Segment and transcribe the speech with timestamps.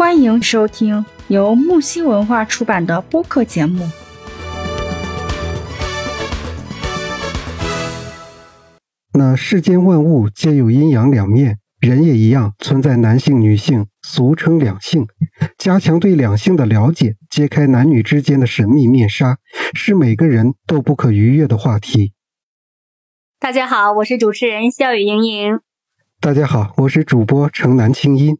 [0.00, 3.86] 欢迎收听由木星文化出版的播客节目。
[9.12, 15.06] 那世间万物皆有阴阳两面，人也一样，存在男性、女性，俗称两性。
[15.58, 19.36] 加强对两性的了解，揭开男女之间的神秘面纱，
[19.74, 22.14] 是每个人都不可逾越的话题。
[23.38, 25.60] 大家好，我是主持人笑语盈盈。
[26.20, 28.38] 大家好，我是主播城南青音。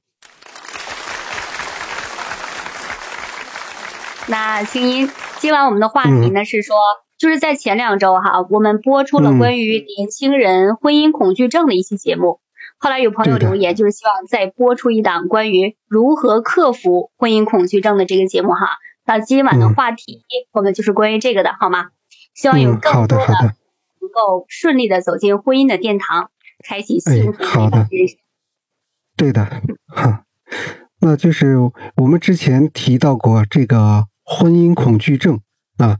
[4.30, 6.76] 那青音，今晚我们的话题呢是说，
[7.18, 12.40] 就是在前两周哈，我们播出了关于年轻人婚姻恐惧症的一期节目。
[12.78, 18.68] 后来有朋友留言，就是希望再播出一档关于如何克服婚姻恐惧症的这个节目哈。
[19.04, 20.22] 那今晚的话题，
[20.52, 21.88] 我们就是关于这个的，好吗？
[22.32, 26.30] 希望有更多的能够顺利的走进婚姻的殿堂，
[26.64, 28.16] 开启幸福美满人生。
[29.16, 29.44] 对的，
[29.88, 30.22] 哈，
[31.00, 31.56] 那就是
[31.96, 34.06] 我们之前提到过这个。
[34.32, 35.40] 婚姻恐惧症
[35.76, 35.98] 啊，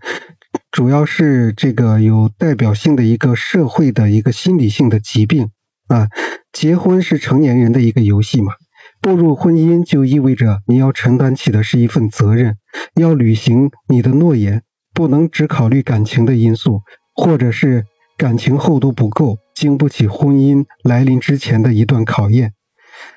[0.71, 5.51] 主要是这个有代表性的一个社会的一个心理性的疾病
[5.89, 6.07] 啊。
[6.53, 8.53] 结婚是成年人的一个游戏嘛，
[9.01, 12.57] 步入婚姻就意味着你要承担起的是一份责任，
[12.95, 14.63] 要履行你的诺言，
[14.95, 16.83] 不能只考虑感情的因素，
[17.17, 17.85] 或者是
[18.17, 22.53] 感情厚度不够，经不起婚姻来临之前的一段考验。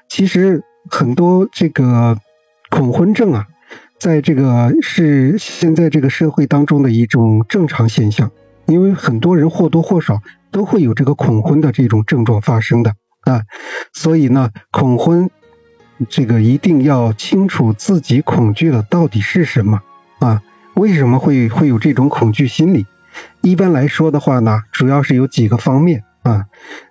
[0.10, 2.18] 其实很多这个
[2.72, 3.48] 恐婚症啊。
[4.04, 8.32] 在这个是现在这个社会当中的一种正常现象，
[8.66, 13.44] 因为很多人或多或少都会有这个恐婚的这种症状发生的啊，
[13.94, 15.30] 所以呢，恐婚
[16.10, 19.80] 这个一定要清楚自己恐惧的到底是什么
[20.20, 20.44] 啊？
[20.74, 22.86] 为什么会会有这种恐惧心理？
[23.40, 26.48] 一般来说的话呢，主要是有几个方面啊。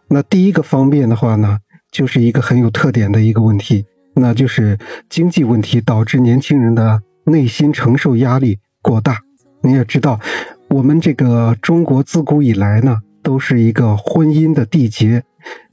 [0.08, 1.58] 那第一个方面的话呢，
[1.90, 3.84] 就是一个很有特点的一个问题。
[4.14, 9.20] 那就是经济问题导致年轻人的内心承受压力过大。
[9.62, 10.20] 你也知道，
[10.68, 15.22] 我们这个中国自古以来呢，都是一个婚姻的缔结，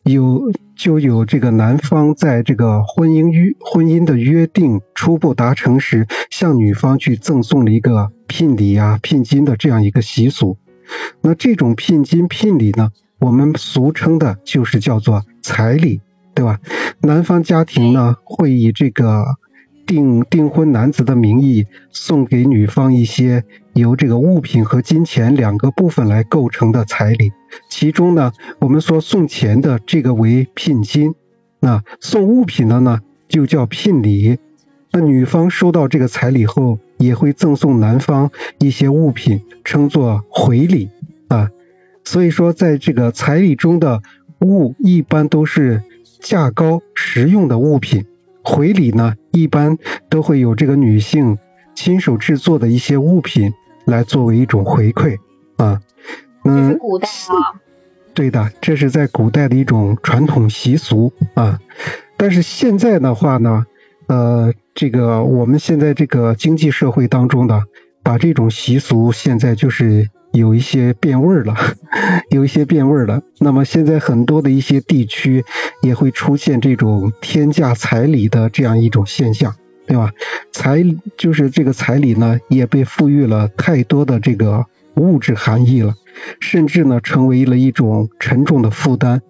[0.04, 10.58] 有就有这个男方在这个婚姻约婚姻的约定初步达成时，向女方去赠送了一个聘礼啊、聘金的这样一个习俗。
[11.22, 16.02] 那这种聘金聘礼呢，我们俗称的就是叫做彩礼。
[16.40, 16.62] 对吧？
[17.02, 19.26] 男方家庭呢会以这个
[19.86, 27.34] 订订婚男子的名义送给女方一些由这个物品和金钱两个部分来构成的彩礼，
[27.70, 31.14] 其中呢我们说送钱的这个为聘金，
[31.60, 34.40] 那送物品的呢就叫聘礼。
[34.94, 40.90] 那女方收到这个彩礼后，也会赠送男方一些物品，称作回礼
[41.28, 41.50] 啊。
[42.06, 44.02] 所以说，在这个彩礼中的
[44.40, 45.84] 物一般都是。
[46.20, 48.06] 价高实用的物品，
[48.44, 49.78] 回礼呢，一般
[50.10, 51.38] 都会有这个女性
[51.76, 53.54] 亲手制作的一些物品
[53.86, 55.18] 来作为一种回馈
[55.58, 55.82] 啊。
[56.44, 57.60] 嗯，古代啊。
[58.14, 61.60] 对的，这是在古代的一种传统习俗啊。
[62.18, 63.66] 但是现在的话呢，
[64.08, 67.64] 呃，这个我们现在这个经济社会当中的，
[68.04, 70.10] 把这种习俗现在就是。
[70.32, 71.56] 有一些变味了，
[72.30, 73.24] 有一些变味了。
[73.40, 75.44] 那么现在很多的一些地区
[75.82, 79.56] 也会出现这种天价彩礼的这样一种现象，
[79.88, 80.12] 对吧？
[80.52, 80.84] 彩
[81.18, 85.96] 就是这个彩礼呢，也被赋予了太多的这个物质含义了，
[86.40, 89.22] 甚至呢成为了一种沉重的负担。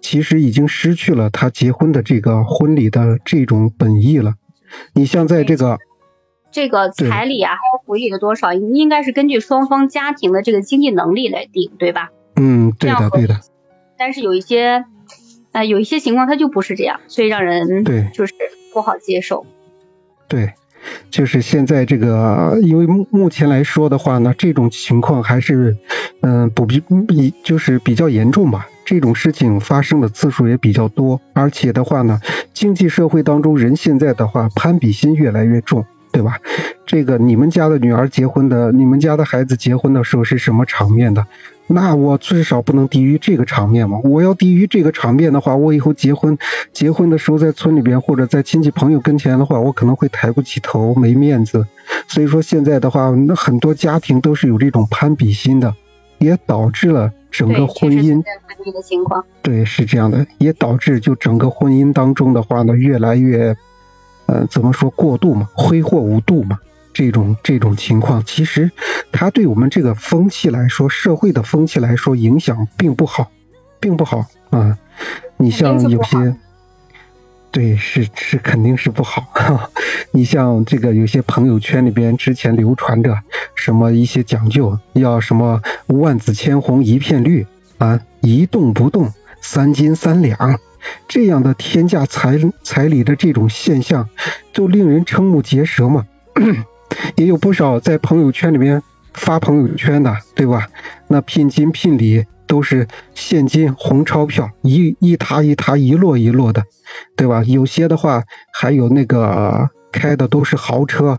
[0.00, 4.34] 其实已经失去了他结婚的这个婚礼的这种本意了。
[4.94, 5.78] 你像在这个。
[6.56, 12.08] 这个彩礼啊，还有回礼的多少，应该是根据双方家庭的这个经济能力来定，对吧？
[12.34, 13.40] 嗯，对的，对的。
[13.98, 14.86] 但是有一些，
[15.52, 18.32] 呃，有一些情况它就不是这样，所以让人对就是
[18.72, 19.44] 不好接受。
[20.28, 20.54] 对，
[21.10, 25.76] 就是现在这个，因为目目前来说的话呢，这种情况还是
[26.22, 28.66] 嗯不比比就是比较严重吧。
[28.86, 32.22] 这种事情发生的次数也比较多，而且的话呢，
[32.54, 35.84] 经济社会当中人现在的话攀比心越来越重。
[36.16, 36.38] 对吧？
[36.86, 41.26] 这个你们家的女儿结婚的，你们家的孩子结婚的时候是什么场面的？
[41.66, 44.00] 那我至少不能低于这个场面嘛。
[44.02, 46.38] 我要低于这个场面的话，我以后结婚
[46.72, 51.66] 结婚的时候在村里边或者在亲戚朋友跟前的话，我可能会抬不起头，没面子。
[52.08, 55.74] 所以说现在的话，那很多家庭都是有这种攀比心的，
[56.16, 58.22] 也导致了整个婚姻。
[59.42, 63.54] 对，是这样的，也导致就整个婚姻当中的话呢，越来越。
[64.26, 66.58] 呃，怎么说过度嘛，挥霍无度嘛，
[66.92, 68.70] 这种这种情况，其实
[69.12, 73.30] 它对我们这个风气来说，社会的风气来说，影响并不好，
[73.78, 74.78] 并不好啊。
[75.36, 76.36] 你像有些，
[77.50, 79.70] 对，是是肯定是不好。
[80.10, 83.20] 你像这个有些朋友圈里边之前流传着
[83.54, 87.46] 什么一些讲究，要什么万紫千红一片绿
[87.78, 90.58] 啊，一动不动三斤三两。
[91.08, 94.08] 这样的天价彩彩礼的这种现象，
[94.52, 96.06] 就令人瞠目结舌嘛。
[97.16, 100.68] 也有不少在朋友圈里面发朋友圈的，对吧？
[101.08, 106.64] 那聘金聘礼都是现金红钞票，一一沓一沓，一摞一摞的，
[107.16, 107.42] 对吧？
[107.44, 111.18] 有些的话还有那个开的都是豪车，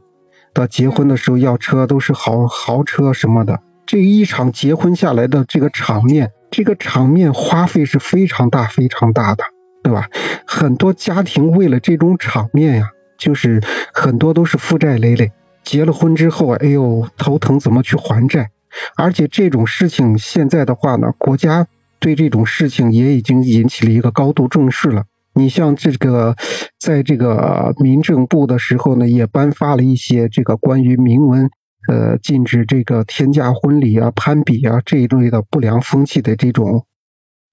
[0.54, 3.60] 到结婚的时候要车都是豪豪车什么的。
[3.86, 9.44] 这一场结婚下来的这个场面，这个场面花费是非常大非常大的。
[9.88, 10.10] 对吧？
[10.45, 13.63] 很多家庭为了这种场面呀，就是
[13.94, 15.31] 很多都是负债累累。
[15.63, 18.51] 结了婚之后，哎呦，头疼怎么去还债？
[18.98, 21.68] 而且这种事情现在的话呢，国家
[22.00, 25.06] 对这种事情也已经引起了一个高度重视了。
[25.31, 26.36] 你像这个，
[26.78, 31.50] 在这个民政部的时候呢，也颁发了一些这个关于明文，
[31.88, 36.86] 呃，禁止这个天价婚礼啊、攀比啊这一类的不良风气的这种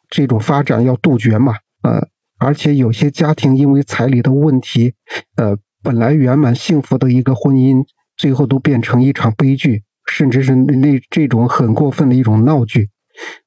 [0.09, 2.09] 这种发展要杜绝嘛，呃。
[2.39, 4.95] 而且有些家庭因为彩礼的问题，
[5.37, 7.85] 呃，本来圆满幸福的一个婚姻，
[8.17, 12.91] 最后都变成一场悲剧，甚至是那这种很过分的一种闹剧，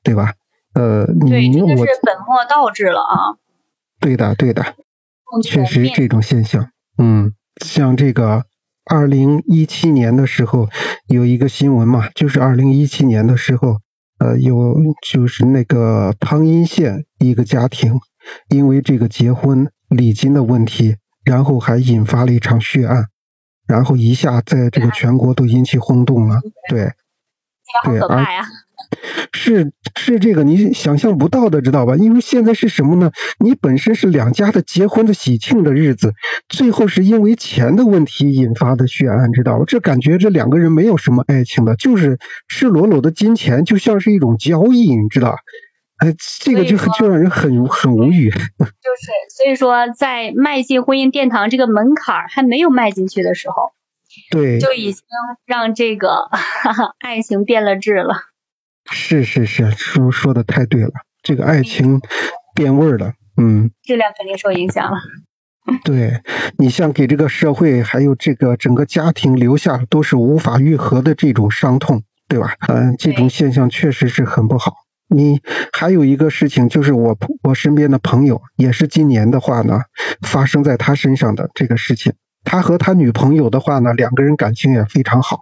[0.04, 0.34] 对吧？
[0.74, 3.38] 呃，对，这个是本末倒置了啊。
[4.00, 4.76] 对的，对的，
[5.44, 6.70] 确实这种现象。
[6.98, 7.34] 嗯，
[7.64, 8.46] 像这个
[8.86, 10.70] 二零一七年的时候
[11.08, 13.80] 有一个新闻嘛，就是二零一七年的时候，
[14.20, 18.00] 呃，有就是那个汤阴县一个家庭。
[18.50, 23.08] 因为这个结婚礼金的问题，然后还引发了一场血案，
[23.68, 26.42] 然后一下在这个全国都引起轰动了。
[26.70, 26.92] 对，
[27.86, 28.26] 对，而
[29.34, 31.96] 是是这个你想象不到的，知道吧？
[31.96, 33.12] 因为现在是什么呢？
[33.40, 36.14] 你本身是两家的结婚的喜庆的日子，
[36.48, 39.66] 最后是因为钱的问题引发的血案，知道吧？
[39.68, 45.38] 这感觉这两个人没有什么爱情的，就是赤裸裸的金钱，就像是一种交易，你知道。
[45.98, 48.30] 哎，这个就就让人很很无语。
[48.32, 53.72] 就是，所以说，在迈进婚姻殿堂这个门槛还没有迈进去的时候，
[54.32, 55.04] 对，就已经
[55.46, 56.30] 让这个
[57.00, 58.16] 爱情变了质了。
[58.90, 60.92] 是是是，叔说的太对了，
[61.24, 62.00] 这个爱情
[62.56, 64.98] 变味了，嗯，质量肯定受影响了。
[65.84, 66.22] 对
[66.58, 72.54] 你像给这个社会还有这个整个家庭留下都是无法愈合的这种伤痛，对吧？
[72.70, 74.74] 嗯，这种现象确实是很不好。
[75.10, 79.82] 你还有一个事情，就是我我身边的朋友，也是今年的话呢，
[80.22, 82.14] 发生在他身上的这个事情。
[82.44, 85.40] 他和他女朋友的话呢，两个人感情也非常好，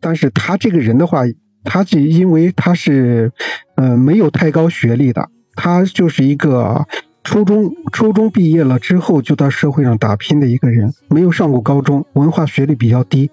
[0.00, 1.22] 但是他这个人的话，
[1.64, 3.32] 他就因为他是
[3.74, 6.86] 呃没有太高学历的，他就是一个
[7.24, 13.30] 初中初中毕业了之后就到社会上打拼的一个人，没有上过高中，文化学历比较低。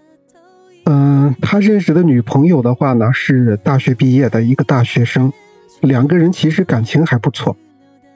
[0.86, 5.34] 嗯，他认识的女朋友的话呢，是大学毕业的一个大学生。
[5.82, 7.56] 两个人其实感情还不错，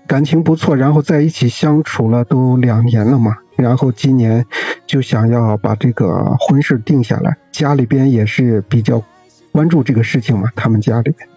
[0.08, 4.46] 感情不错，然后在一起相处了都两年了嘛，然后今年
[4.88, 9.04] 就想要把这个婚事定下来，家里边也是比较
[9.52, 11.28] 关注这个事情嘛，他们家里边，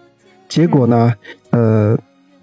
[0.49, 1.13] 结果呢，
[1.51, 1.99] 呃，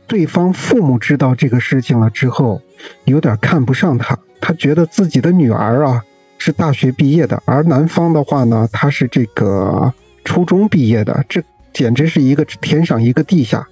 [0.06, 2.62] 对方父母知道这个事情了之后，
[3.04, 6.04] 有点看不上他，他觉得自己的女儿啊
[6.38, 9.92] 是大学毕业的，而男方的话呢，他是这个
[10.24, 13.68] 初中毕业的，这简直是一个天上一个地下。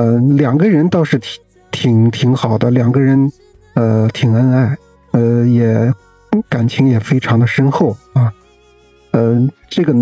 [0.00, 1.40] 嗯，两个人倒是挺
[1.72, 3.32] 挺挺好的，两个人
[3.74, 4.78] 呃挺恩爱，
[5.10, 5.92] 呃也
[6.48, 8.32] 感情也非常的深厚啊。
[9.10, 9.92] 嗯，这个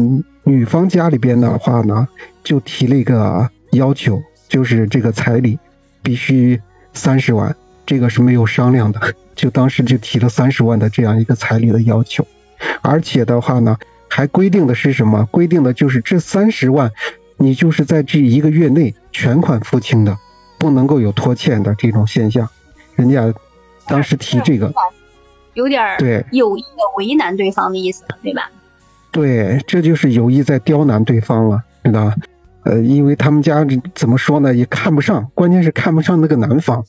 [0.45, 2.09] 女方家里边的话呢，
[2.45, 5.59] 就提了一个要求，就是这个彩礼
[6.03, 6.61] 必须
[6.93, 9.01] 三十万，这个是没有商量的，
[9.35, 12.27] 就当时就提了三十万的这样一个彩礼的要求，
[12.83, 13.79] 而且的话呢，
[14.11, 15.25] 还规定的是什么？
[15.31, 16.93] 规定的就是这三十万。
[17.37, 20.17] 你就是在这一个月内全款付清的，
[20.59, 22.49] 不能够有拖欠的这种现象。
[22.95, 23.35] 人家
[23.87, 24.73] 当时提这个，
[25.55, 28.51] 有点对有意的为难对方的意思，对吧？
[29.11, 32.17] 对，这就是有意在刁难对方了，知道吧？
[32.65, 36.85] 呃，因为他们家怎么说呢，也看不上，关键是看不上那个男方。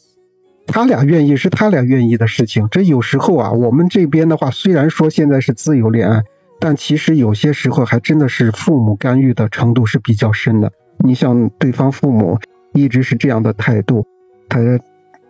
[0.66, 2.68] 他俩愿意是他俩愿意的事情。
[2.72, 6.24] 这有时候啊，我们这边的话，虽然说现在是自由恋爱。
[6.60, 10.72] 但其实有些时候还真的是父母干预的程度是比较深的。
[11.00, 12.40] 你像对方父母
[12.74, 14.08] 一直是这样的态度，
[14.50, 14.60] 他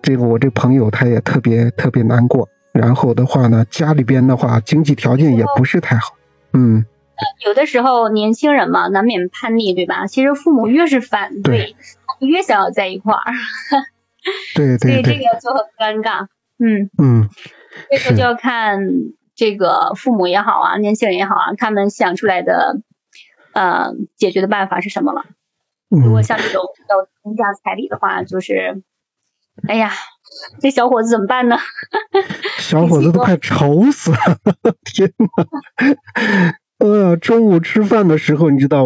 [0.02, 2.50] 这个我这朋友他也特别特别难过。
[2.72, 6.14] 然后的话呢，家里边的话经济条件也不是太好。
[6.54, 6.86] 嗯，
[7.46, 10.06] 有的时候年轻人嘛，难免叛逆，对吧？
[10.06, 11.76] 其实父母越是反对，
[12.20, 13.34] 越想要在一块儿。
[14.56, 14.92] 对对对。
[14.94, 16.28] 所以这个就很尴尬。
[16.60, 17.30] 嗯嗯，
[17.90, 18.80] 这个就要看
[19.38, 22.82] 这个父母也好啊，年轻人也好啊，他们想出来的
[23.54, 25.24] 呃解决的办法是什么了。
[25.90, 28.82] 如果像这种要增加彩礼的话，就是，
[29.68, 29.92] 哎呀，
[30.60, 31.58] 这小伙子怎么办呢？
[32.58, 34.18] 小伙子都快愁死了，
[34.84, 36.56] 天呐！
[36.80, 38.86] 呃，中午吃饭的时候，你知道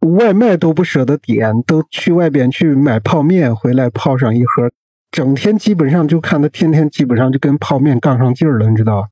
[0.00, 0.14] 不？
[0.16, 4.72] 外卖都不舍得点，都去外边去买泡面回来泡上一盒，
[5.12, 9.08] 整天基本上就看他天天基本上就跟泡面杠上劲儿了，你知道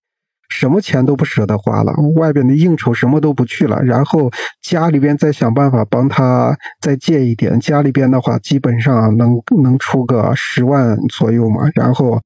[0.50, 4.30] 什么钱都不舍得花了，外边的应酬什么都不去了，然后
[4.61, 12.21] 家里边再想办法帮他再借一点，家里边的话基本上能能出个十万左右嘛，然后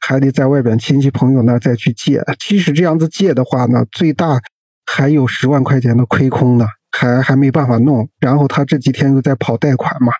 [0.00, 4.40] 还得在外边亲戚朋友那再去借，即使这样子借的话呢，最大。
[4.88, 8.08] 还有十万块钱的亏空呢，还还没办法弄。
[8.20, 10.12] 然后他这几天又在跑贷款嘛，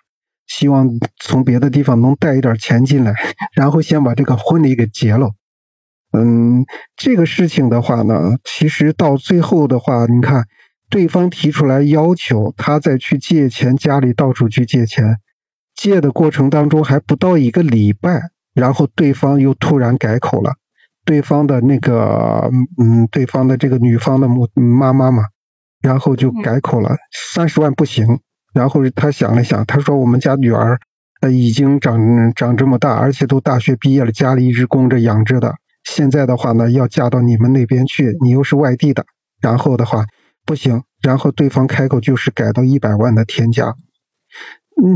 [0.45, 3.15] 希望从别的地方能贷一点钱进来，
[3.53, 5.31] 然后先把这个婚礼给结了。
[6.11, 10.45] 嗯，这个事情的话呢，其实到最后的话，你看
[10.89, 15.17] 对方提出来要求，他再去借钱，家里到处去借钱，
[15.75, 20.53] 借的过程当中还不到一个礼拜，然后对方又突然改口了。
[21.05, 25.23] 对方的那个，嗯，对方的这个女方的母妈妈嘛，
[25.81, 28.19] 然后就改口了，三十万不行。
[28.53, 30.79] 然后他想了想，他说我们家女儿
[31.21, 35.55] 呃已经长长这么大，而且都大学毕业了，家里一直供着养着的。
[35.87, 39.05] 现在的话呢，要嫁到你们那边去，你又是外地的，
[39.41, 40.05] 然后的话
[40.45, 40.83] 不行。
[41.01, 43.75] 然后对方开口就是改到一百万的天价。
[44.83, 44.95] 嗯。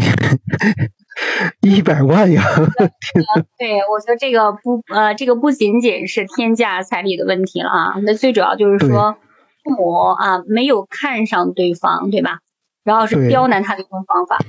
[1.61, 2.43] 一百万呀！
[3.57, 9.17] 对，我觉得这个不呃，这个不仅仅是天价彩礼的问题了啊，那最主要就是说
[9.63, 12.39] 父母啊没有看上对方，对吧？
[12.83, 14.39] 然后是刁难他的一种方法，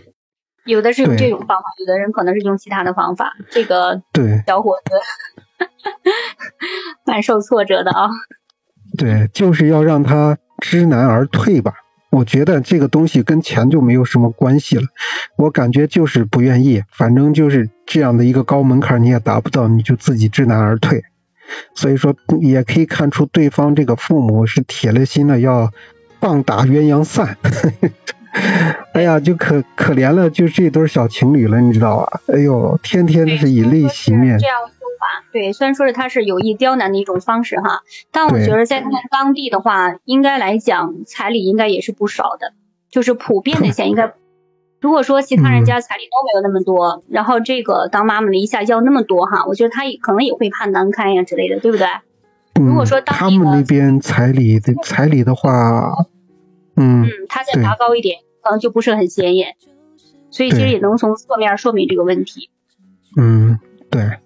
[0.64, 3.34] 有的是用这种方法，有的人可能是用其他的方法。
[3.50, 4.92] 这个对小伙子
[7.06, 8.10] 蛮受挫折的啊。
[8.98, 11.74] 对，就是要让他知难而退吧。
[12.10, 14.82] 我觉得这个东西跟钱就没有什么关系了，
[15.38, 21.04] 我感觉就是不愿意，反正就是这样的一个高门槛你也达不到，你就自己知难而退。
[21.74, 25.72] 所以说也可以看出对方这个父母是铁了心的要
[26.20, 27.38] 棒打鸳鸯散。
[28.92, 32.20] 哎呀，就可可怜了，就这对小情侣了，你知道吧？
[32.28, 34.38] 哎呦，天天都是以泪洗面。
[35.32, 42.52] 对，虽然说是他是有意刁难的一种方式哈，但我觉得在他们当地的话，应该来讲彩礼应该也是不少的，
[42.90, 44.12] 就是普遍的钱应该，
[44.80, 51.86] 如果说其他人家彩礼都没有那么多，然后这个当妈妈的一下要那么多哈，我觉得他也可能也会怕难堪呀之类的，对不对？
[52.54, 55.94] 如果说他们那边彩礼的彩礼的话，
[56.76, 59.56] 嗯，嗯，他再拔高一点，可能就不是很显眼，
[60.30, 62.50] 所以其实也能从侧面说明这个问题。
[63.16, 63.58] 嗯，
[63.90, 64.18] 对。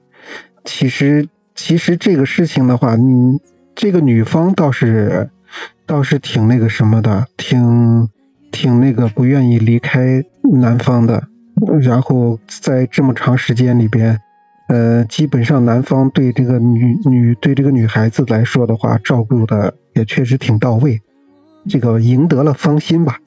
[0.67, 3.41] 其实，其实这个事情的话，嗯，
[3.75, 5.31] 这个女方倒是
[5.87, 8.11] 倒是挺那个什么的，挺
[8.51, 11.29] 挺那个不愿意离开男方的。
[11.81, 14.21] 然后在这么长时间里边，
[14.69, 21.01] 呃，基本上男方对这个女女对这个女孩子来说的话，照顾的也确实挺到位，
[21.69, 23.21] 这个赢得了芳心吧。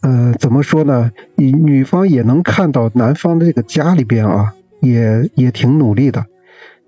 [0.00, 1.12] 呃，怎么说呢？
[1.36, 6.26] 女女方也能看到男方的这个家里边啊，也也挺努力的。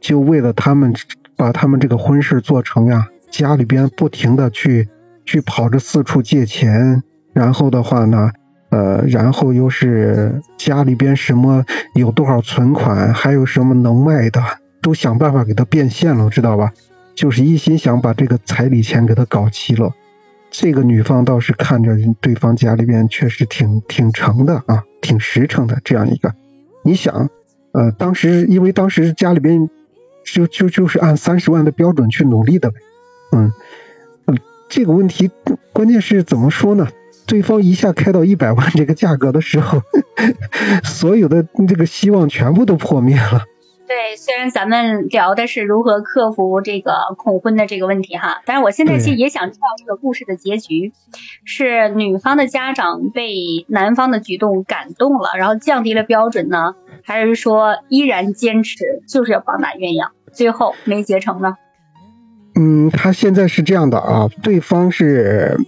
[0.00, 0.94] 就为了他们
[1.36, 4.88] 把他们这个婚事做成呀，家里边不停的去
[5.24, 7.02] 去跑着四处借钱，
[7.32, 8.32] 然后的话呢，
[8.70, 11.64] 呃，然后又是家里边什么
[11.94, 14.42] 有多少存款，还有什么能卖的，
[14.82, 16.72] 都想办法给他变现了，知道吧？
[17.14, 19.92] 就是一心想把这个彩礼钱给他搞齐了。
[20.50, 26.34] 这个女方倒是看着对方家里边确实挺挺诚的啊，挺实诚的这样一个。
[26.82, 27.28] 你想，
[27.72, 29.68] 呃，当时因为当时家里边。
[30.24, 32.76] 就就就是按三十万的标准去努力的呗，
[33.32, 33.52] 嗯
[34.26, 35.30] 嗯，这个问题
[35.72, 36.88] 关键是怎么说呢？
[37.26, 39.82] 对方一下开到一百万这个价格的时候，
[40.82, 43.44] 所有的这个希望全部都破灭了。
[43.86, 50.92] 对，虽然咱们聊的是如何克服这个恐婚的这个问题哈，但是我现在其实也想知道这个故事的结局，
[51.44, 61.56] 是女方的家长被男方的举动感动了，然后降低了标准呢，还是说依然坚持就是要棒打鸳鸯，最后没结成呢？
[62.54, 65.58] 嗯，他现在是这样的啊，对方是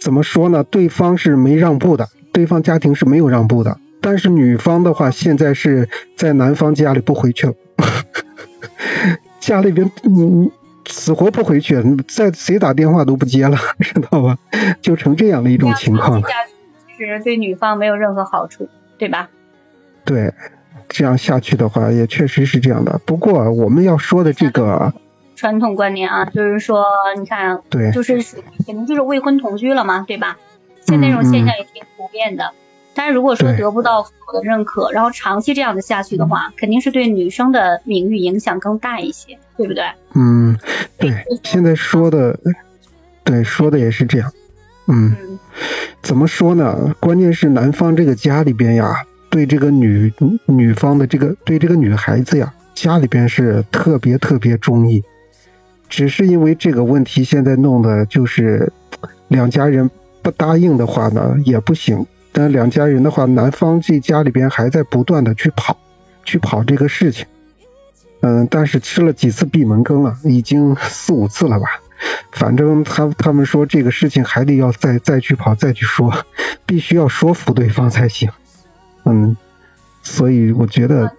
[0.00, 0.64] 怎么说呢？
[0.64, 3.78] 对方是没让步的，对方家庭是没有让步的。
[4.00, 7.54] 但是女方的话，现在是在男方家里不回去了，
[9.40, 10.50] 家里边嗯
[10.88, 14.38] 死活不回去，在谁打电话都不接了， 知道吧？
[14.80, 16.28] 就成这样的一种情况了。
[16.96, 19.28] 其实对女方没有任何好处，对吧？
[20.04, 20.32] 对，
[20.96, 22.98] 这样下去的话，也确实是这样的。
[23.04, 24.94] 不过我们要说的这个
[25.34, 26.86] 传统观念啊，就是说，
[27.18, 28.14] 你看，对，就是
[28.64, 30.38] 肯定就是未婚同居了嘛，对吧？
[30.86, 32.52] 现在这种现象也挺普遍的。
[32.94, 39.84] 但是如果说得不到父母的认可，然后长期这样的下去的话，肯定是对女生的名誉影响更大一些，对不对？
[40.14, 40.58] 嗯，
[40.96, 41.12] 对。
[41.44, 42.40] 现在说的，
[43.22, 44.32] 对，说的也是这样。
[44.86, 45.14] 嗯，
[46.00, 46.94] 怎么说呢？
[46.98, 49.02] 关键是男方这个家里边呀，
[49.36, 50.10] 对这个女
[50.46, 55.04] 女方的这个对这个女孩子呀，家里边是特别特别中意。
[55.90, 58.72] 只是因为这个问题，现在弄的就是
[59.28, 59.90] 两家人
[60.22, 62.06] 不答应的话呢，也不行。
[62.32, 65.76] 但两家人的话，男方这家里边还在不断的去跑，
[66.24, 67.26] 去跑这个事情。
[68.20, 71.66] 嗯，但是吃了几次闭门羹了，已经四五次了吧。
[72.32, 76.24] 反正他他们说这个事情还得要再再去跑，再去说，
[76.64, 78.30] 必须要说服对方才行。
[79.06, 79.36] 嗯，
[80.02, 81.12] 所以我觉得，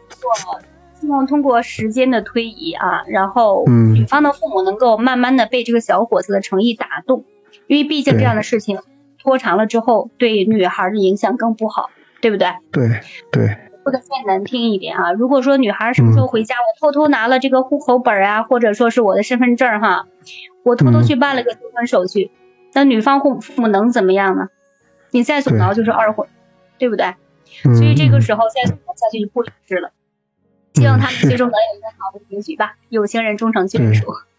[0.99, 7.25] 希望通过时间的推移啊，然后女方的父母能够慢慢的被这个小伙子的诚意打动，
[7.67, 8.79] 因为毕竟这样的事情。
[9.19, 11.89] 拖长了之后，对女孩的影响更不好，
[12.21, 12.47] 对不对？
[12.71, 13.57] 对对。
[13.83, 20.05] 说的再难听一点啊，如果说女孩什么时候回家，我偷偷拿了这个户口本啊，或者说是我的身份证哈，
[20.63, 22.31] 我偷偷去办了个结婚手续，
[22.73, 24.47] 那女方父父母能怎么样呢？
[25.11, 26.29] 你再阻挠就是二婚，
[26.77, 27.15] 对不对？
[27.63, 29.91] 所以这个时候再怎么下去就不理智了。
[30.73, 34.05] 希望他们最终能有一个好的结局吧，有情人终成眷属。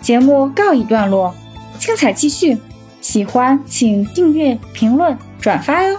[0.00, 1.34] 节目告一段落，
[1.78, 2.58] 精彩继续。
[3.00, 5.98] 喜欢请订阅、评论、转发哟。